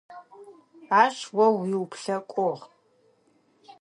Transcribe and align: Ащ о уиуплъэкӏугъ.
Ащ 1.01 1.17
о 1.43 1.45
уиуплъэкӏугъ. 1.57 2.51